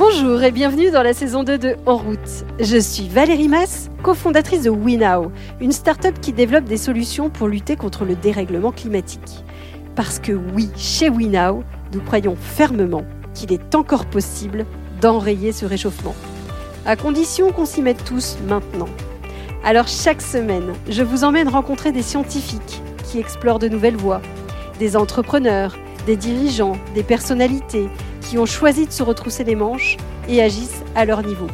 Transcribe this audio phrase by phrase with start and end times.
[0.00, 2.46] Bonjour et bienvenue dans la saison 2 de En route.
[2.58, 5.30] Je suis Valérie Mass, cofondatrice de WeNow,
[5.60, 9.44] une start-up qui développe des solutions pour lutter contre le dérèglement climatique.
[9.96, 14.64] Parce que oui, chez WeNow, nous croyons fermement qu'il est encore possible
[15.02, 16.14] d'enrayer ce réchauffement.
[16.86, 18.88] À condition qu'on s'y mette tous maintenant.
[19.64, 24.22] Alors chaque semaine, je vous emmène rencontrer des scientifiques qui explorent de nouvelles voies,
[24.78, 25.76] des entrepreneurs,
[26.06, 27.90] des dirigeants, des personnalités
[28.20, 29.96] qui ont choisi de se retrousser les manches
[30.28, 31.46] et agissent à leur niveau.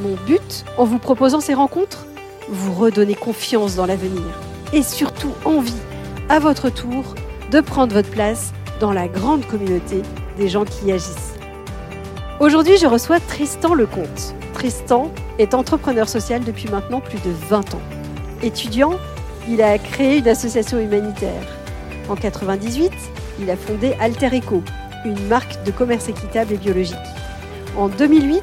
[0.00, 2.06] Mon but, en vous proposant ces rencontres,
[2.48, 4.22] vous redonner confiance dans l'avenir
[4.72, 5.72] et surtout envie,
[6.28, 7.14] à votre tour,
[7.50, 10.02] de prendre votre place dans la grande communauté
[10.36, 11.34] des gens qui agissent.
[12.40, 14.34] Aujourd'hui, je reçois Tristan Lecomte.
[14.54, 17.82] Tristan est entrepreneur social depuis maintenant plus de 20 ans.
[18.42, 18.92] Étudiant,
[19.48, 21.42] il a créé une association humanitaire.
[22.08, 22.92] En 98,
[23.40, 24.62] il a fondé Alter Eco,
[25.04, 26.96] une marque de commerce équitable et biologique.
[27.76, 28.42] En 2008,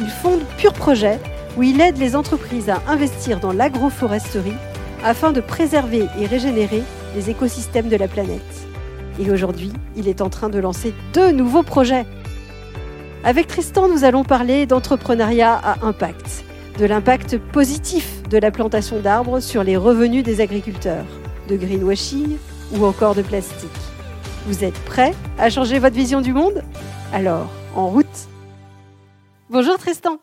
[0.00, 1.18] il fonde Pure Projet,
[1.56, 4.54] où il aide les entreprises à investir dans l'agroforesterie
[5.04, 6.82] afin de préserver et régénérer
[7.14, 8.42] les écosystèmes de la planète.
[9.18, 12.04] Et aujourd'hui, il est en train de lancer deux nouveaux projets.
[13.24, 16.44] Avec Tristan, nous allons parler d'entrepreneuriat à impact,
[16.78, 21.06] de l'impact positif de la plantation d'arbres sur les revenus des agriculteurs,
[21.48, 22.36] de greenwashing
[22.76, 23.85] ou encore de plastique.
[24.46, 26.62] Vous êtes prêts à changer votre vision du monde?
[27.12, 28.06] Alors, en route
[29.50, 30.20] Bonjour Tristan.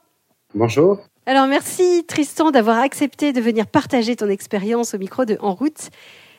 [0.56, 1.00] Bonjour.
[1.26, 5.90] Alors merci Tristan d'avoir accepté de venir partager ton expérience au micro de En route.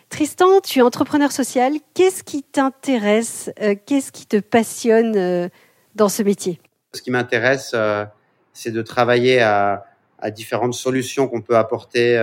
[0.08, 1.74] Tristan, tu es entrepreneur social.
[1.92, 5.50] Qu'est-ce qui t'intéresse euh, Qu'est-ce qui te passionne euh,
[5.94, 6.62] dans ce métier?
[6.94, 8.06] Ce qui m'intéresse, euh,
[8.54, 9.84] c'est de travailler à,
[10.20, 12.16] à différentes solutions qu'on peut apporter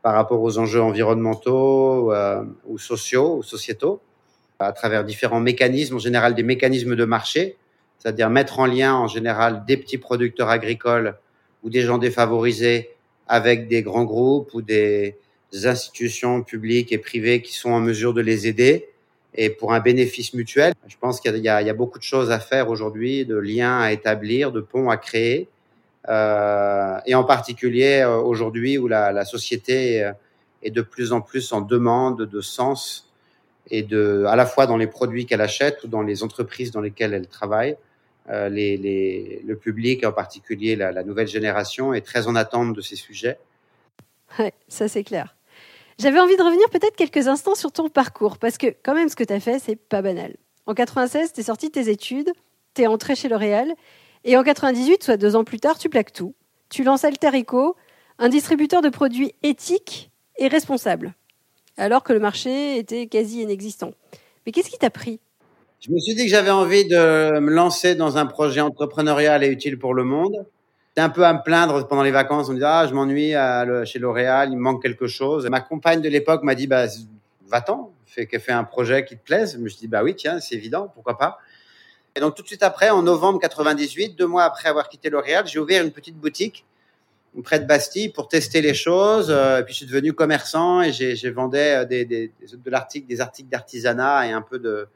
[0.00, 2.14] par rapport aux enjeux environnementaux
[2.66, 4.00] ou sociaux ou sociétaux
[4.60, 7.56] à travers différents mécanismes, en général des mécanismes de marché,
[7.98, 11.16] c'est-à-dire mettre en lien en général des petits producteurs agricoles
[11.62, 12.90] ou des gens défavorisés
[13.28, 15.16] avec des grands groupes ou des
[15.52, 18.88] institutions publiques et privées qui sont en mesure de les aider
[19.34, 20.72] et pour un bénéfice mutuel.
[20.88, 23.92] Je pense qu'il y, y, a beaucoup de choses à faire aujourd'hui, de liens à
[23.92, 25.48] établir, de ponts à créer,
[26.08, 30.10] euh, et en particulier euh, aujourd'hui où la, la société
[30.62, 33.09] est de plus en plus en demande de sens
[33.68, 36.80] et de, à la fois dans les produits qu'elle achète ou dans les entreprises dans
[36.80, 37.76] lesquelles elle travaille.
[38.28, 43.38] Euh, le public, en particulier la, nouvelle génération, est très en attente de ces sujets.
[44.38, 45.36] Ouais, ça c'est clair.
[45.98, 49.16] J'avais envie de revenir peut-être quelques instants sur ton parcours, parce que quand même ce
[49.16, 50.36] que tu as fait, c'est pas banal.
[50.66, 52.30] En 96, tu es sorti de tes études,
[52.74, 53.74] tu es entré chez L'Oréal,
[54.24, 56.34] et en 98, soit deux ans plus tard, tu plaques tout.
[56.68, 57.76] Tu lances Alter Eco,
[58.18, 61.14] un distributeur de produits éthiques et responsables
[61.80, 63.92] alors que le marché était quasi inexistant.
[64.44, 65.18] Mais qu'est-ce qui t'a pris?
[65.80, 69.48] Je me suis dit que j'avais envie de me lancer dans un projet entrepreneurial et
[69.48, 70.46] utile pour le monde.
[70.88, 72.48] C'était un peu à me plaindre pendant les vacances.
[72.50, 73.32] On me dit ah je m'ennuie
[73.86, 75.48] chez L'Oréal, il me manque quelque chose.
[75.48, 76.86] Ma compagne de l'époque m'a dit bah
[77.48, 79.54] va-t'en, fais, fais un projet qui te plaise.
[79.54, 81.38] Je me suis dit bah oui tiens c'est évident pourquoi pas.
[82.14, 85.46] Et donc tout de suite après en novembre 98, deux mois après avoir quitté L'Oréal,
[85.46, 86.66] j'ai ouvert une petite boutique
[87.42, 89.28] près de Bastille pour tester les choses.
[89.30, 92.30] Euh, puis je suis devenu commerçant et j'ai vendais euh, des, de
[93.06, 94.88] des articles d'artisanat et un peu de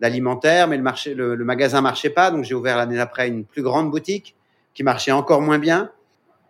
[0.00, 3.60] d'alimentaire, mais le marché, le, magasin marchait pas, donc j'ai ouvert l'année d'après une plus
[3.60, 4.34] grande boutique
[4.72, 5.90] qui marchait encore moins bien.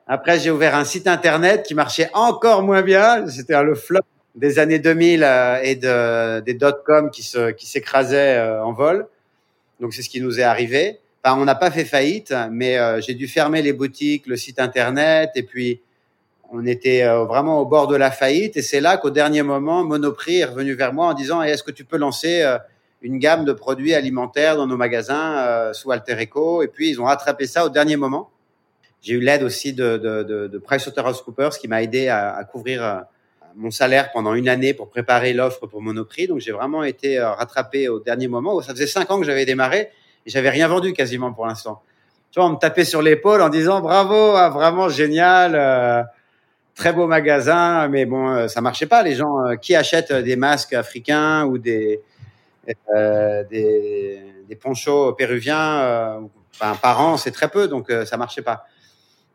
[0.06, 3.26] Après, j'ai ouvert un site internet qui marchait encore moins bien.
[3.26, 4.02] C'était le flop
[4.36, 9.08] des années 2000 euh, et de, des dot-com qui s'écrasaient en vol.
[9.80, 13.14] Donc c'est ce qui nous est arrivé on n'a pas fait faillite, mais euh, j'ai
[13.14, 15.80] dû fermer les boutiques, le site internet, et puis
[16.50, 18.56] on était euh, vraiment au bord de la faillite.
[18.56, 21.70] Et c'est là qu'au dernier moment, Monoprix est revenu vers moi en disant Est-ce que
[21.70, 22.58] tu peux lancer euh,
[23.02, 27.04] une gamme de produits alimentaires dans nos magasins sous Alter Eco Et puis ils ont
[27.04, 28.30] rattrapé ça au dernier moment.
[29.00, 33.06] J'ai eu l'aide aussi de, de, de, de PricewaterhouseCoopers qui m'a aidé à, à couvrir
[33.56, 36.26] mon salaire pendant une année pour préparer l'offre pour Monoprix.
[36.26, 38.60] Donc j'ai vraiment été rattrapé au dernier moment.
[38.60, 39.88] Ça faisait cinq ans que j'avais démarré
[40.26, 41.82] et j'avais rien vendu quasiment pour l'instant.
[42.30, 46.02] Tu vois, on me tapait sur l'épaule en disant bravo, ah, vraiment génial, euh,
[46.74, 49.02] très beau magasin, mais bon, euh, ça marchait pas.
[49.02, 52.00] Les gens euh, qui achètent des masques africains ou des
[53.50, 56.20] des, ponchos péruviens,
[56.54, 58.64] enfin, par an, c'est très peu, donc ça marchait pas.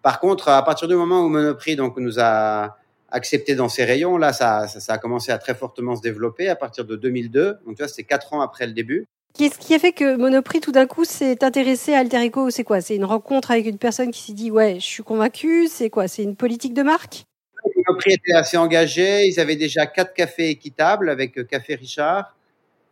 [0.01, 2.77] Par contre, à partir du moment où Monoprix donc nous a
[3.09, 6.85] accepté dans ses rayons, là, ça, a commencé à très fortement se développer à partir
[6.85, 7.57] de 2002.
[7.65, 9.07] Donc, tu vois, c'était quatre ans après le début.
[9.37, 12.63] Qu'est-ce qui a fait que Monoprix tout d'un coup s'est intéressé à Alter Eco C'est
[12.63, 12.79] quoi?
[12.79, 15.67] C'est une rencontre avec une personne qui s'est dit ouais, je suis convaincu.
[15.67, 16.07] C'est quoi?
[16.07, 17.25] C'est une politique de marque?
[17.75, 19.25] Monoprix était assez engagé.
[19.25, 22.37] Ils avaient déjà quatre cafés équitables avec euh, Café Richard,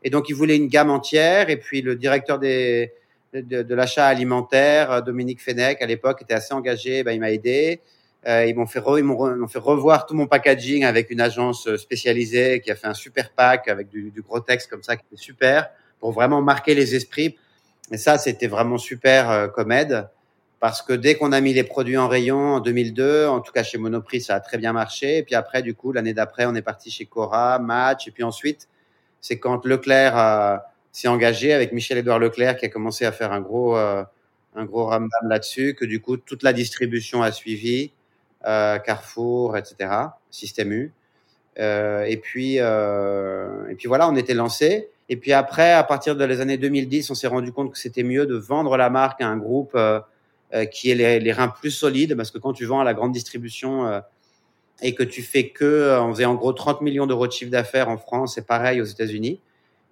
[0.04, 1.50] et donc ils voulaient une gamme entière.
[1.50, 2.92] Et puis le directeur des
[3.34, 5.02] de, l'achat alimentaire.
[5.02, 7.04] Dominique Fenech, à l'époque, était assez engagé.
[7.04, 7.80] Ben, il m'a aidé.
[8.28, 12.76] Euh, ils m'ont fait, fait revoir tout mon packaging avec une agence spécialisée qui a
[12.76, 15.70] fait un super pack avec du gros texte comme ça qui était super
[16.04, 17.38] pour vraiment marquer les esprits.
[17.90, 20.10] Et ça, c'était vraiment super euh, comme aide
[20.60, 23.64] parce que dès qu'on a mis les produits en rayon en 2002, en tout cas
[23.64, 25.20] chez Monoprix, ça a très bien marché.
[25.20, 28.06] Et puis après, du coup, l'année d'après, on est parti chez Cora, Match.
[28.10, 28.68] Et puis ensuite,
[29.22, 30.62] c'est quand Leclerc
[30.92, 34.04] s'est engagé avec Michel-Édouard Leclerc qui a commencé à faire un gros, euh,
[34.58, 37.94] un gros ramdam là-dessus, que du coup, toute la distribution a suivi,
[38.46, 39.90] euh, Carrefour, etc.,
[40.30, 40.92] Système U.
[41.60, 44.90] Euh, et puis, euh, et puis voilà, on était lancé.
[45.10, 48.26] Et puis après, à partir des années 2010, on s'est rendu compte que c'était mieux
[48.26, 50.00] de vendre la marque à un groupe euh,
[50.54, 53.12] euh, qui est les, reins plus solides, parce que quand tu vends à la grande
[53.12, 54.00] distribution euh,
[54.82, 57.90] et que tu fais que, on faisait en gros 30 millions d'euros de chiffre d'affaires
[57.90, 59.40] en France, c'est pareil aux États-Unis.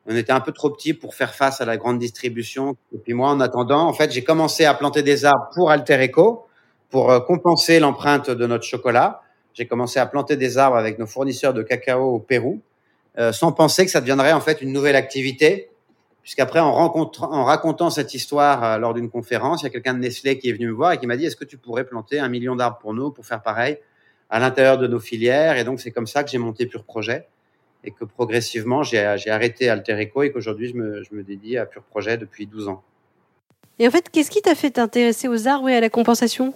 [0.08, 2.76] On était un peu trop petit pour faire face à la grande distribution.
[2.94, 6.04] Et puis moi, en attendant, en fait, j'ai commencé à planter des arbres pour Alter
[6.04, 6.48] Eco,
[6.90, 9.22] pour compenser l'empreinte de notre chocolat.
[9.54, 12.62] J'ai commencé à planter des arbres avec nos fournisseurs de cacao au Pérou,
[13.18, 15.70] euh, sans penser que ça deviendrait en fait une nouvelle activité.
[16.24, 20.00] Puisqu'après, en, en racontant cette histoire euh, lors d'une conférence, il y a quelqu'un de
[20.00, 22.20] Nestlé qui est venu me voir et qui m'a dit, est-ce que tu pourrais planter
[22.20, 23.78] un million d'arbres pour nous, pour faire pareil
[24.30, 25.58] à l'intérieur de nos filières?
[25.58, 27.28] Et donc, c'est comme ça que j'ai monté Pure Projet
[27.84, 31.66] et que progressivement, j'ai arrêté Alter Eco et qu'aujourd'hui, je me, je me dédie à
[31.66, 32.84] Pure Projet depuis 12 ans.
[33.80, 36.54] Et en fait, qu'est-ce qui t'a fait t'intéresser aux arbres et à la compensation?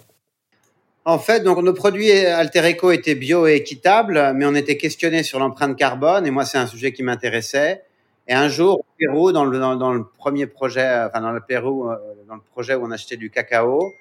[1.06, 5.22] En fait, donc nos produits Alter Eco étaient bio et équitables, mais on était questionné
[5.22, 7.84] sur l'empreinte carbone, et moi c'est un sujet qui m'intéressait.
[8.26, 11.88] Et un jour, au Pérou, dans le, dans, le premier projet, enfin dans le Pérou,
[11.88, 13.92] euh, dans le projet où on achetait du cacao,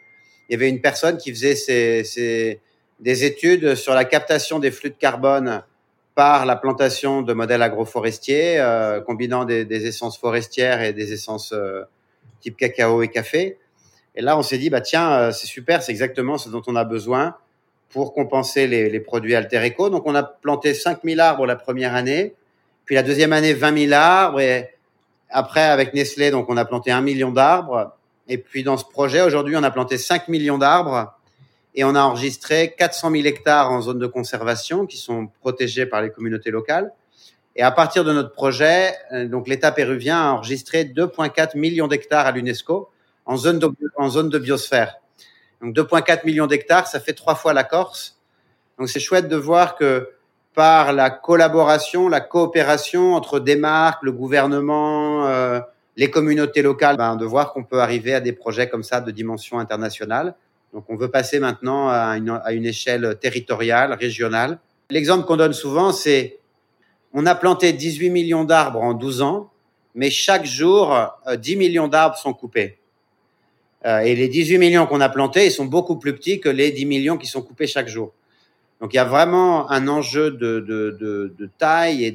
[0.50, 2.60] il y avait une personne qui faisait ses, ses,
[3.00, 5.62] des études sur la captation des flux de carbone
[6.16, 11.52] par la plantation de modèles agroforestiers, euh, combinant des, des, essences forestières et des essences
[11.52, 11.84] euh,
[12.42, 13.60] type cacao et café.
[14.16, 16.76] Et là, on s'est dit, bah tiens, euh, c'est super, c'est exactement ce dont on
[16.76, 17.36] a besoin
[17.90, 19.90] pour compenser les, produits Alter Eco.
[19.90, 22.34] Donc, on a planté 5000 arbres la première année.
[22.86, 24.40] Puis la deuxième année, 20 000 arbres.
[24.40, 24.70] Et
[25.30, 27.96] après, avec Nestlé, donc on a planté un million d'arbres.
[28.28, 31.14] Et puis dans ce projet, aujourd'hui, on a planté 5 millions d'arbres
[31.76, 36.02] et on a enregistré 400 000 hectares en zone de conservation qui sont protégés par
[36.02, 36.92] les communautés locales.
[37.56, 42.26] Et à partir de notre projet, euh, donc l'État péruvien a enregistré 2,4 millions d'hectares
[42.26, 42.90] à l'UNESCO
[43.26, 44.96] en zone de, biosphère.
[45.62, 48.20] Donc 2,4 millions d'hectares, ça fait trois fois la Corse.
[48.78, 50.10] Donc c'est chouette de voir que
[50.54, 55.60] par la collaboration, la coopération entre des marques, le gouvernement, euh,
[55.98, 59.12] les communautés locales, ben, de voir qu'on peut arriver à des projets comme ça de
[59.12, 60.36] dimension internationale.
[60.74, 64.60] Donc on veut passer maintenant à une, à une échelle territoriale, régionale.
[64.90, 66.40] L'exemple qu'on donne souvent, c'est
[67.14, 69.50] on a planté 18 millions d'arbres en 12 ans,
[69.94, 70.96] mais chaque jour,
[71.34, 72.78] 10 euh, millions d'arbres sont coupés.
[73.86, 76.72] Euh, et les 18 millions qu'on a plantés, ils sont beaucoup plus petits que les
[76.72, 78.14] 10 millions qui sont coupés chaque jour.
[78.82, 82.12] Donc il y a vraiment un enjeu de, de, de, taille et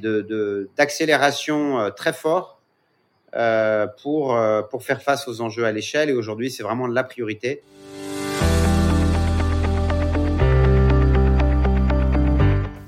[0.77, 2.59] d'accélération euh, très fort
[3.37, 4.37] euh, pour,
[4.71, 6.11] pour faire face aux enjeux à l'échelle.
[6.11, 7.63] Et aujourd'hui, c'est vraiment la priorité.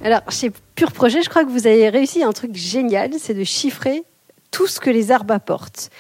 [0.05, 3.44] Alors, chez Pure Projet, je crois que vous avez réussi un truc génial, c'est de
[3.44, 4.02] chiffrer
[4.50, 5.90] tout ce que les arbres apportent.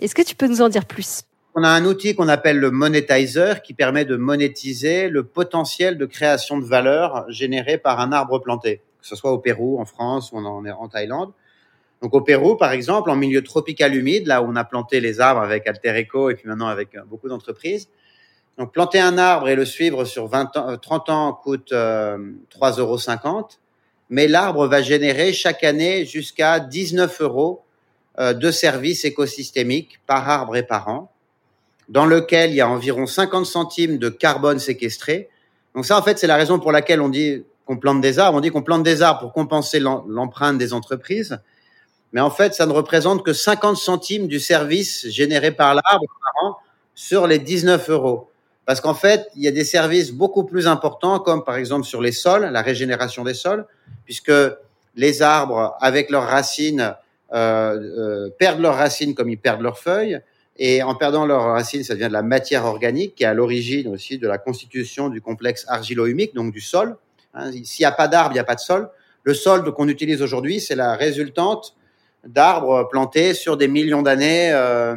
[0.00, 1.22] Est-ce que tu peux nous en dire plus?
[1.54, 6.06] On a un outil qu'on appelle le monétiseur qui permet de monétiser le potentiel de
[6.06, 10.32] création de valeur généré par un arbre planté, que ce soit au Pérou, en France
[10.32, 11.32] ou en, en Thaïlande.
[12.02, 15.20] Donc au Pérou, par exemple, en milieu tropical humide, là où on a planté les
[15.20, 17.88] arbres avec Alter Eco et puis maintenant avec euh, beaucoup d'entreprises.
[18.58, 22.18] Donc planter un arbre et le suivre sur 20 ans, 30 euh, ans coûte euh,
[22.60, 23.48] 3,50 euros,
[24.10, 27.64] mais l'arbre va générer chaque année jusqu'à 19 euros
[28.20, 31.13] euh, de services écosystémiques par arbre et par an
[31.88, 35.28] dans lequel il y a environ 50 centimes de carbone séquestré.
[35.74, 38.38] Donc ça, en fait, c'est la raison pour laquelle on dit qu'on plante des arbres.
[38.38, 41.38] On dit qu'on plante des arbres pour compenser l'empreinte des entreprises.
[42.12, 46.44] Mais en fait, ça ne représente que 50 centimes du service généré par l'arbre par
[46.44, 46.56] an
[46.94, 48.30] sur les 19 euros.
[48.66, 52.00] Parce qu'en fait, il y a des services beaucoup plus importants, comme par exemple sur
[52.00, 53.66] les sols, la régénération des sols,
[54.04, 54.32] puisque
[54.94, 56.94] les arbres, avec leurs racines,
[57.32, 60.20] euh, euh, perdent leurs racines comme ils perdent leurs feuilles.
[60.56, 63.88] Et en perdant leurs racines, ça devient de la matière organique qui est à l'origine
[63.88, 66.96] aussi de la constitution du complexe argilo-humique, donc du sol.
[67.34, 68.88] Hein, S'il n'y a pas d'arbre, il n'y a pas de sol.
[69.24, 71.74] Le sol qu'on utilise aujourd'hui, c'est la résultante
[72.26, 74.94] d'arbres plantés sur des millions d'années euh,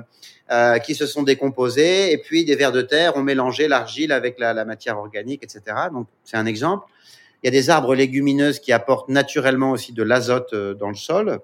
[0.52, 4.40] euh, qui se sont décomposés, et puis des vers de terre ont mélangé l'argile avec
[4.40, 5.62] la, la, matière organique, etc.
[5.92, 6.86] Donc c'est un exemple.
[7.42, 10.96] Il y a des arbres légumineuses qui apportent naturellement aussi de l'azote euh, dans le
[10.96, 11.40] sol.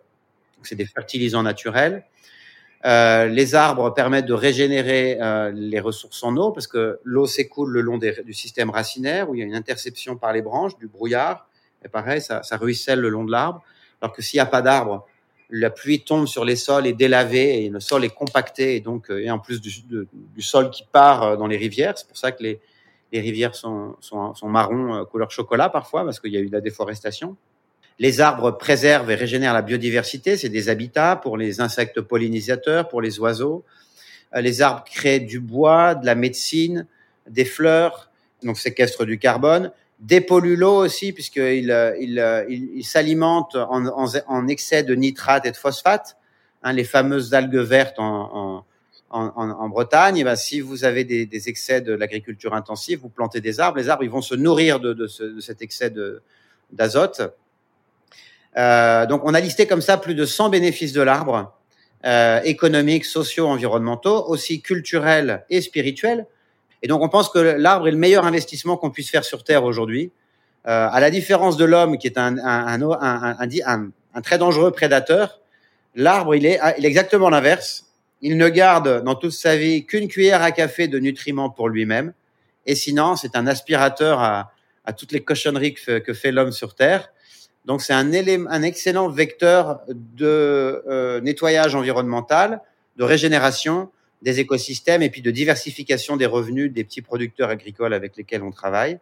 [0.61, 2.05] C'est des fertilisants naturels.
[2.85, 7.71] Euh, les arbres permettent de régénérer euh, les ressources en eau parce que l'eau s'écoule
[7.71, 10.77] le long des, du système racinaire où il y a une interception par les branches,
[10.77, 11.47] du brouillard.
[11.85, 13.63] Et pareil, ça, ça ruisselle le long de l'arbre.
[14.01, 15.05] Alors que s'il n'y a pas d'arbre,
[15.49, 19.09] la pluie tombe sur les sols et délavé et le sol est compacté et donc
[19.09, 19.71] euh, et en plus du,
[20.11, 21.97] du sol qui part euh, dans les rivières.
[21.97, 22.59] C'est pour ça que les,
[23.13, 26.53] les rivières sont, sont, sont marron couleur chocolat parfois parce qu'il y a eu de
[26.53, 27.37] la déforestation.
[27.99, 30.37] Les arbres préservent et régénèrent la biodiversité.
[30.37, 33.63] C'est des habitats pour les insectes pollinisateurs, pour les oiseaux.
[34.35, 36.87] Euh, les arbres créent du bois, de la médecine,
[37.29, 38.09] des fleurs,
[38.43, 39.71] donc séquestrent du carbone.
[39.99, 45.51] Dépolluent l'eau aussi, puisqu'ils euh, euh, ils, ils s'alimentent en, en, excès de nitrate et
[45.51, 46.17] de phosphate.
[46.63, 48.65] Hein, les fameuses algues vertes en,
[49.09, 53.41] en, Bretagne, et eh ben, si vous avez des, excès de l'agriculture intensive, vous plantez
[53.41, 55.93] des arbres, les arbres ils vont se nourrir de, de, ce, de cet excès
[56.71, 57.21] d'azote
[58.57, 61.53] euh, donc, on a listé comme ça plus de 100 bénéfices de l'arbre,
[62.05, 66.25] euh, économiques, sociaux, environnementaux, aussi culturels et spirituels.
[66.81, 69.63] Et donc, on pense que l'arbre est le meilleur investissement qu'on puisse faire sur Terre
[69.63, 70.11] aujourd'hui.
[70.67, 75.39] Euh, à la différence de l'homme, qui est un, un, un, un, très dangereux prédateur,
[75.95, 77.85] l'arbre, il est, il est exactement l'inverse.
[78.21, 82.13] Il ne garde dans toute sa vie qu'une cuillère à café de nutriments pour lui-même.
[82.65, 84.51] Et sinon, c'est un aspirateur à,
[84.85, 87.09] à toutes les cochonneries que, que fait l'homme sur Terre.
[87.65, 92.61] Donc c'est un, un excellent vecteur de euh, nettoyage environnemental,
[92.97, 93.89] de régénération
[94.21, 98.51] des écosystèmes et puis de diversification des revenus des petits producteurs agricoles avec lesquels on
[98.51, 98.99] travaille.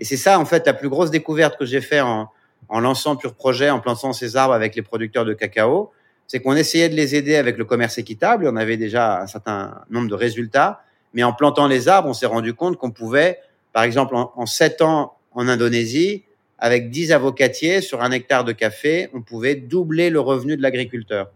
[0.00, 2.28] Et c'est ça en fait la plus grosse découverte que j'ai fait en,
[2.68, 5.92] en lançant Pure Projet, en plantant ces arbres avec les producteurs de cacao,
[6.26, 8.46] c'est qu'on essayait de les aider avec le commerce équitable.
[8.46, 10.82] On avait déjà un certain nombre de résultats,
[11.14, 13.40] mais en plantant les arbres, on s'est rendu compte qu'on pouvait,
[13.72, 16.24] par exemple, en sept ans en Indonésie,
[16.58, 21.30] avec 10 avocatiers sur un hectare de café, on pouvait doubler le revenu de l'agriculteur.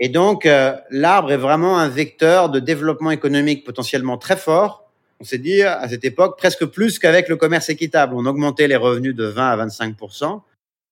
[0.00, 4.84] Et donc, euh, l'arbre est vraiment un vecteur de développement économique potentiellement très fort.
[5.20, 8.14] On s'est dit à cette époque presque plus qu'avec le commerce équitable.
[8.14, 10.40] On augmentait les revenus de 20 à 25%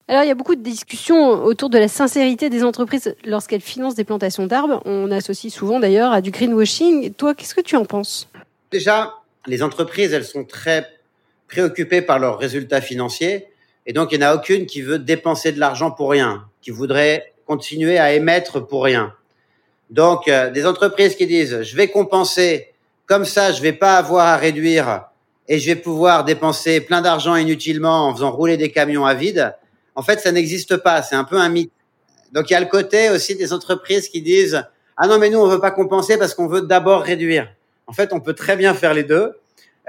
[0.09, 3.95] alors, il y a beaucoup de discussions autour de la sincérité des entreprises lorsqu'elles financent
[3.95, 4.81] des plantations d'arbres.
[4.85, 7.13] On associe souvent d'ailleurs à du greenwashing.
[7.13, 8.29] Toi, qu'est-ce que tu en penses?
[8.71, 9.15] Déjà,
[9.47, 10.87] les entreprises, elles sont très
[11.49, 13.47] préoccupées par leurs résultats financiers
[13.87, 16.71] et donc, il n'y en a aucune qui veut dépenser de l'argent pour rien, qui
[16.71, 19.13] voudrait continuer à émettre pour rien.
[19.89, 22.73] Donc, euh, des entreprises qui disent, je vais compenser,
[23.05, 25.05] comme ça, je vais pas avoir à réduire
[25.47, 29.55] et je vais pouvoir dépenser plein d'argent inutilement en faisant rouler des camions à vide.
[29.95, 31.01] En fait, ça n'existe pas.
[31.01, 31.71] C'est un peu un mythe.
[32.33, 34.65] Donc, il y a le côté aussi des entreprises qui disent,
[34.97, 37.47] ah non, mais nous, on veut pas compenser parce qu'on veut d'abord réduire.
[37.85, 39.31] En fait, on peut très bien faire les deux.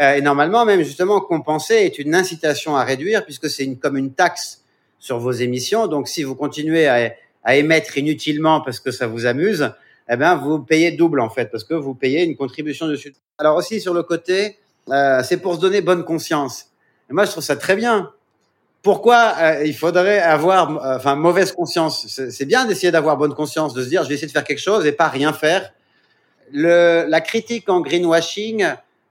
[0.00, 3.96] Euh, et normalement, même justement, compenser est une incitation à réduire puisque c'est une, comme
[3.96, 4.62] une taxe
[4.98, 5.86] sur vos émissions.
[5.86, 7.12] Donc, si vous continuez à,
[7.44, 9.72] à émettre inutilement parce que ça vous amuse,
[10.10, 13.14] eh ben, vous payez double en fait parce que vous payez une contribution dessus.
[13.38, 14.58] Alors aussi sur le côté,
[14.90, 16.66] euh, c'est pour se donner bonne conscience.
[17.10, 18.10] Moi, je trouve ça très bien.
[18.82, 22.06] Pourquoi euh, il faudrait avoir, euh, enfin, mauvaise conscience?
[22.06, 24.60] C'est bien d'essayer d'avoir bonne conscience, de se dire, je vais essayer de faire quelque
[24.60, 25.72] chose et pas rien faire.
[26.52, 28.66] Le, la critique en greenwashing,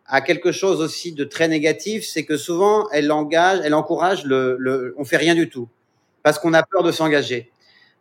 [0.07, 4.55] a quelque chose aussi de très négatif, c'est que souvent elle engage, elle encourage le,
[4.59, 5.67] le on fait rien du tout
[6.23, 7.51] parce qu'on a peur de s'engager.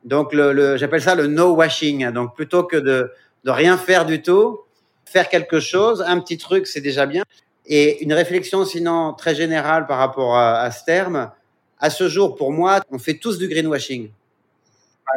[0.04, 2.10] Donc le, le j'appelle ça le no washing.
[2.12, 3.10] Donc plutôt que de
[3.44, 4.60] de rien faire du tout,
[5.04, 7.24] faire quelque chose, un petit truc, c'est déjà bien.
[7.66, 11.30] Et une réflexion sinon très générale par rapport à, à ce terme.
[11.78, 14.10] À ce jour, pour moi, on fait tous du greenwashing.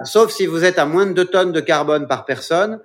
[0.03, 2.79] Sauf si vous êtes à moins de 2 tonnes de carbone par personne,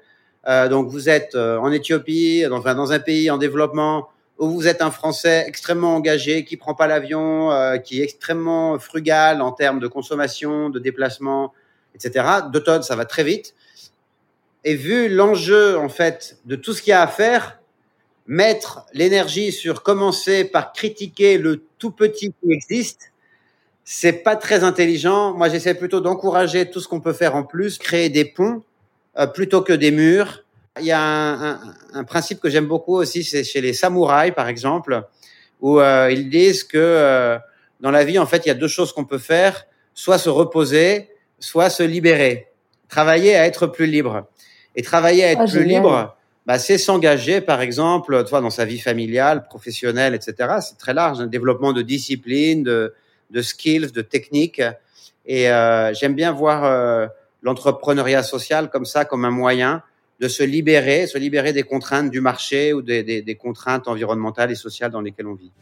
[0.46, 4.08] euh, donc vous êtes euh, en Éthiopie, dans un pays en développement
[4.38, 8.78] où vous êtes un Français extrêmement engagé, qui prend pas l'avion, euh, qui est extrêmement
[8.78, 11.52] frugal en termes de consommation, de déplacement,
[11.94, 12.26] etc.
[12.52, 13.54] Deux tonnes, ça va très vite.
[14.64, 17.60] Et vu l'enjeu en fait de tout ce qu'il y a à faire,
[18.26, 23.12] mettre l'énergie sur commencer par critiquer le tout petit qui existe,
[23.84, 25.34] c'est pas très intelligent.
[25.34, 28.62] Moi, j'essaie plutôt d'encourager tout ce qu'on peut faire en plus, créer des ponts
[29.32, 30.44] plutôt que des murs.
[30.80, 31.60] Il y a un, un,
[31.92, 35.04] un principe que j'aime beaucoup aussi, c'est chez les samouraïs, par exemple,
[35.60, 37.38] où euh, ils disent que euh,
[37.80, 40.28] dans la vie, en fait, il y a deux choses qu'on peut faire soit se
[40.28, 42.48] reposer, soit se libérer.
[42.88, 44.26] Travailler à être plus libre.
[44.76, 46.16] Et travailler à être ah, plus libre,
[46.46, 50.56] bah, c'est s'engager, par exemple, toi, dans sa vie familiale, professionnelle, etc.
[50.60, 52.92] C'est très large, un développement de discipline, de,
[53.30, 54.62] de skills, de techniques.
[55.26, 57.08] Et euh, j'aime bien voir
[57.44, 59.82] l'entrepreneuriat social comme ça, comme un moyen
[60.20, 64.50] de se libérer, se libérer des contraintes du marché ou des, des, des contraintes environnementales
[64.50, 65.52] et sociales dans lesquelles on vit.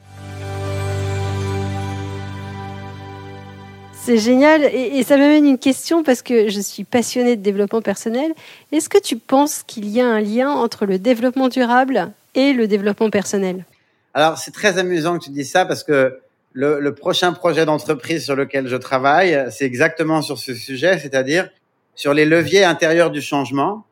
[4.05, 8.33] C'est génial et, ça m'amène une question parce que je suis passionnée de développement personnel.
[8.73, 12.67] Est-ce que tu penses qu'il y a un lien entre le développement durable et le
[12.67, 13.65] développement personnel?
[14.13, 16.19] Alors c'est très amusant que tu dises ça parce que
[16.53, 21.49] le, le prochain projet d'entreprise sur lequel je travaille, c'est exactement sur ce sujet, c'est-à-dire
[21.95, 23.85] sur les leviers intérieurs du changement.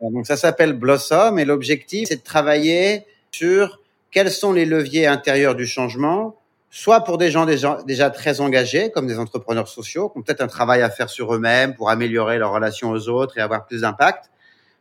[0.00, 5.54] Donc ça s'appelle Blossom et l'objectif c'est de travailler sur quels sont les leviers intérieurs
[5.54, 6.36] du changement
[6.74, 10.48] soit pour des gens déjà, très engagés, comme des entrepreneurs sociaux, qui ont peut-être un
[10.48, 14.28] travail à faire sur eux-mêmes pour améliorer leur relation aux autres et avoir plus d'impact,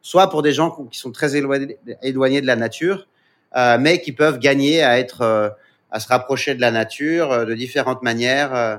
[0.01, 3.07] soit pour des gens qui sont très éloignés, de la nature,
[3.55, 5.49] euh, mais qui peuvent gagner à être, euh,
[5.91, 8.55] à se rapprocher de la nature euh, de différentes manières.
[8.55, 8.77] Euh.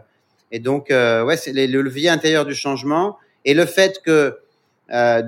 [0.51, 4.39] et donc, ouais, c'est le levier intérieur du changement et le fait que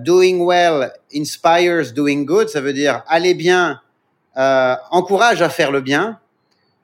[0.04, 3.80] doing well inspires doing good, ça veut dire aller bien
[4.36, 6.18] encourage à faire le bien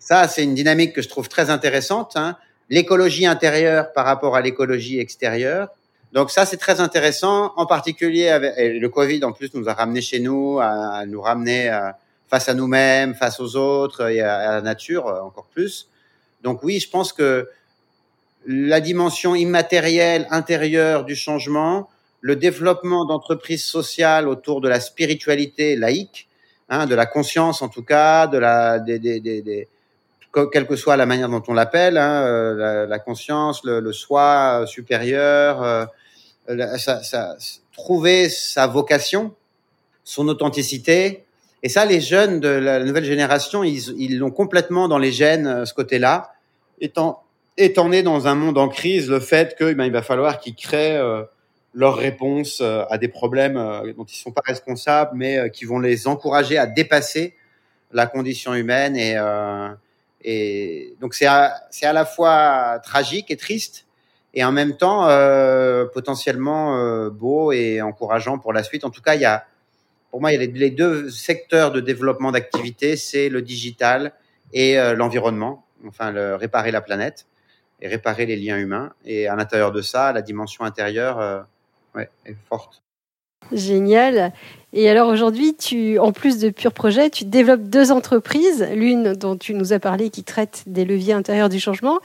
[0.02, 2.16] ça, c'est une dynamique que je trouve très intéressante.
[2.16, 2.36] Hein.
[2.70, 5.68] L'écologie intérieure par rapport à l'écologie extérieure.
[6.12, 9.22] Donc ça, c'est très intéressant, en particulier avec le Covid.
[9.22, 11.92] En plus, nous a ramené chez nous, à, nous ramener euh,
[12.26, 15.88] face à nous-mêmes, face aux autres et à, la nature euh, encore plus.
[16.42, 17.48] Donc oui, je pense que
[18.46, 21.88] la dimension immatérielle intérieure du changement,
[22.20, 26.28] le développement d'entreprises sociales autour de la spiritualité laïque,
[26.68, 29.68] hein, de la conscience en tout cas, de la des, des, des,
[30.52, 35.62] quelle que soit la manière dont on l'appelle, hein, euh, la, conscience, le, soi supérieur,
[35.62, 37.36] euh, ça,
[37.72, 39.34] trouver sa vocation,
[40.04, 41.24] son authenticité.
[41.62, 45.64] Et ça, les jeunes de la nouvelle génération, ils l'ont complètement dans les gènes, euh,
[45.64, 46.32] ce côté-là.
[46.80, 47.22] Étant,
[47.56, 50.54] étant né dans un monde en crise, le fait que ben, il va falloir qu'ils
[50.54, 51.00] créent
[51.74, 53.54] leurs réponses à des problèmes
[53.96, 57.34] dont ils sont pas responsables, mais qui vont les encourager à dépasser
[57.92, 59.16] la condition humaine et
[60.24, 63.86] et donc c'est à, à la fois tragique et triste,
[64.34, 68.84] et en même temps euh, potentiellement euh, beau et encourageant pour la suite.
[68.84, 69.44] En tout cas, il y a,
[70.10, 74.12] pour moi, il y a les, deux secteurs de développement d'activité, c'est le digital
[74.52, 77.26] et euh, l'environnement, enfin le, réparer la planète
[77.82, 78.92] et réparer les liens humains.
[79.04, 81.40] Et à l'intérieur de ça, la dimension intérieure euh,
[81.94, 82.80] ouais, est forte.
[83.50, 84.32] Génial.
[84.72, 89.36] Et alors aujourd'hui, tu, en plus de Pure Projet, tu développes deux entreprises, l'une dont
[89.36, 91.98] tu nous as parlé qui traite des leviers intérieurs du changement.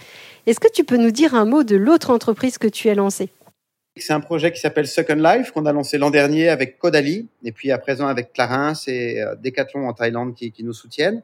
[0.47, 3.29] Est-ce que tu peux nous dire un mot de l'autre entreprise que tu as lancée?
[3.95, 7.51] C'est un projet qui s'appelle Second Life qu'on a lancé l'an dernier avec Caudalie et
[7.51, 11.21] puis à présent avec Clarins et euh, Decathlon en Thaïlande qui, qui nous soutiennent.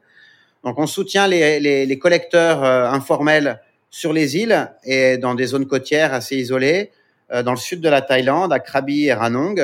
[0.64, 3.60] Donc on soutient les, les, les collecteurs euh, informels
[3.94, 6.90] sur les îles et dans des zones côtières assez isolées,
[7.30, 9.60] euh, dans le sud de la Thaïlande, à Krabi et Ranong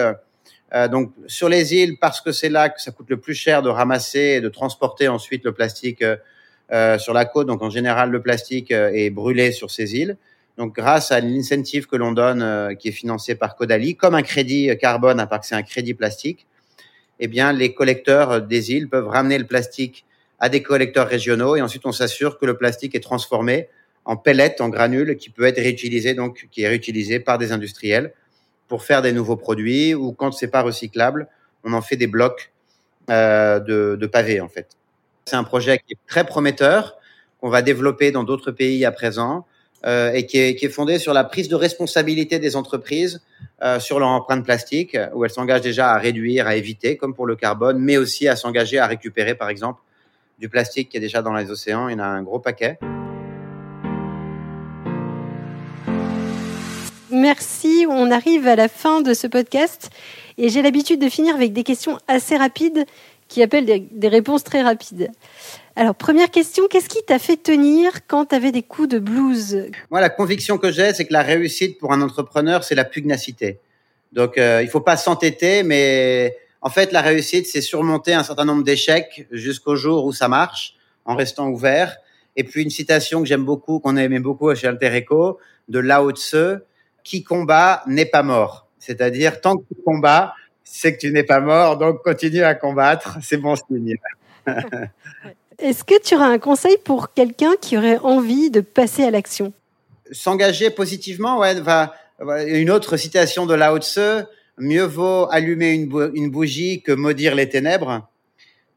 [0.72, 3.60] euh, donc sur les îles, parce que c'est là que ça coûte le plus cher
[3.60, 7.48] de ramasser et de transporter ensuite le plastique euh, sur la côte.
[7.48, 10.16] Donc en général, le plastique est brûlé sur ces îles.
[10.58, 14.70] Donc grâce à l'incentive que l'on donne, qui est financé par Caudalie, comme un crédit
[14.80, 16.46] carbone, à part que c'est un crédit plastique,
[17.18, 20.04] eh bien les collecteurs des îles peuvent ramener le plastique
[20.38, 23.68] à des collecteurs régionaux et ensuite on s'assure que le plastique est transformé
[24.10, 28.12] en pellets, en granules, qui peut être réutilisé, donc qui est réutilisé par des industriels
[28.66, 31.28] pour faire des nouveaux produits ou quand c'est pas recyclable,
[31.62, 32.50] on en fait des blocs
[33.08, 34.66] euh, de, pavés en fait.
[35.26, 36.96] C'est un projet qui est très prometteur
[37.40, 39.46] qu'on va développer dans d'autres pays à présent
[39.86, 43.22] euh, et qui est, qui est, fondé sur la prise de responsabilité des entreprises
[43.62, 47.26] euh, sur leur empreinte plastique, où elles s'engagent déjà à réduire, à éviter, comme pour
[47.26, 49.80] le carbone, mais aussi à s'engager à récupérer, par exemple,
[50.40, 51.88] du plastique qui est déjà dans les océans.
[51.88, 52.78] Il y en a un gros paquet.
[57.12, 57.86] Merci.
[57.88, 59.90] On arrive à la fin de ce podcast
[60.38, 62.84] et j'ai l'habitude de finir avec des questions assez rapides
[63.28, 65.10] qui appellent des, réponses très rapides.
[65.76, 69.70] Alors, première question, qu'est-ce qui t'a fait tenir quand tu avais des coups de blues?
[69.90, 73.60] Moi, la conviction que j'ai, c'est que la réussite pour un entrepreneur, c'est la pugnacité.
[74.12, 78.44] Donc, euh, il faut pas s'entêter, mais en fait, la réussite, c'est surmonter un certain
[78.44, 81.96] nombre d'échecs jusqu'au jour où ça marche, en restant ouvert.
[82.36, 85.78] Et puis, une citation que j'aime beaucoup, qu'on a aimé beaucoup chez Alter Eco, de
[85.78, 86.60] Lao Tse,
[87.04, 88.66] qui combat n'est pas mort.
[88.78, 90.34] C'est-à-dire, tant que tu combats,
[90.64, 93.96] c'est que tu n'es pas mort, donc continue à combattre, c'est bon signe.
[95.58, 99.52] Est-ce que tu auras un conseil pour quelqu'un qui aurait envie de passer à l'action?
[100.10, 101.94] S'engager positivement, ouais, va,
[102.46, 104.26] une autre citation de Lao Tse,
[104.58, 108.08] mieux vaut allumer une, une bougie que maudire les ténèbres.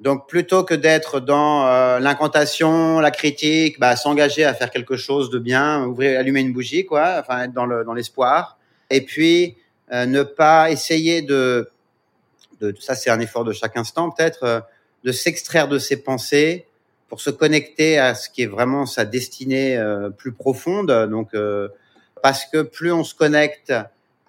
[0.03, 5.29] Donc plutôt que d'être dans euh, l'incantation, la critique, bah, s'engager à faire quelque chose
[5.29, 8.57] de bien, allumer une bougie, quoi, être dans l'espoir.
[8.89, 9.55] Et puis
[9.93, 11.69] euh, ne pas essayer de,
[12.59, 14.59] de ça c'est un effort de chaque instant peut-être, euh,
[15.05, 16.65] de s'extraire de ses pensées
[17.07, 19.79] pour se connecter à ce qui est vraiment sa destinée
[20.17, 20.91] plus profonde.
[21.11, 21.29] Donc
[22.23, 23.71] parce que plus on se connecte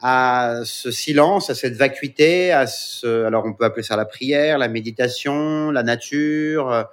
[0.00, 4.58] à ce silence, à cette vacuité, à ce, alors on peut appeler ça la prière,
[4.58, 6.86] la méditation, la nature,